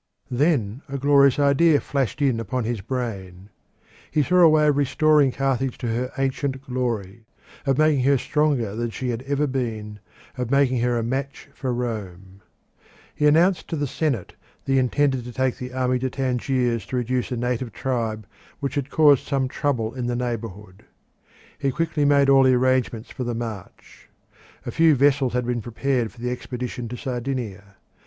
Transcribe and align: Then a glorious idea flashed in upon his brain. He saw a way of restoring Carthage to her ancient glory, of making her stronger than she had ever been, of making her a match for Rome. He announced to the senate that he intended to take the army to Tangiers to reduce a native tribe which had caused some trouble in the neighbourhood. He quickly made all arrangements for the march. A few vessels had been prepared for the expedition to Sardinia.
Then 0.31 0.81
a 0.89 0.97
glorious 0.97 1.37
idea 1.37 1.79
flashed 1.79 2.23
in 2.23 2.39
upon 2.39 2.63
his 2.63 2.81
brain. 2.81 3.51
He 4.09 4.23
saw 4.23 4.37
a 4.39 4.49
way 4.49 4.65
of 4.65 4.75
restoring 4.75 5.31
Carthage 5.31 5.77
to 5.77 5.87
her 5.89 6.11
ancient 6.17 6.59
glory, 6.63 7.27
of 7.67 7.77
making 7.77 8.03
her 8.05 8.17
stronger 8.17 8.75
than 8.75 8.89
she 8.89 9.09
had 9.09 9.21
ever 9.27 9.45
been, 9.45 9.99
of 10.39 10.49
making 10.49 10.79
her 10.81 10.97
a 10.97 11.03
match 11.03 11.49
for 11.53 11.71
Rome. 11.71 12.41
He 13.13 13.27
announced 13.27 13.67
to 13.67 13.75
the 13.75 13.85
senate 13.85 14.33
that 14.65 14.71
he 14.73 14.79
intended 14.79 15.23
to 15.23 15.31
take 15.31 15.57
the 15.59 15.71
army 15.71 15.99
to 15.99 16.09
Tangiers 16.09 16.87
to 16.87 16.95
reduce 16.95 17.31
a 17.31 17.37
native 17.37 17.71
tribe 17.71 18.25
which 18.59 18.73
had 18.73 18.89
caused 18.89 19.27
some 19.27 19.47
trouble 19.47 19.93
in 19.93 20.07
the 20.07 20.15
neighbourhood. 20.15 20.83
He 21.59 21.69
quickly 21.69 22.05
made 22.05 22.27
all 22.27 22.47
arrangements 22.47 23.11
for 23.11 23.23
the 23.23 23.35
march. 23.35 24.09
A 24.65 24.71
few 24.71 24.95
vessels 24.95 25.33
had 25.33 25.45
been 25.45 25.61
prepared 25.61 26.11
for 26.11 26.19
the 26.21 26.31
expedition 26.31 26.87
to 26.87 26.97
Sardinia. 26.97 27.75